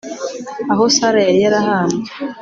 [0.71, 2.09] aho Sara yari yarahambwe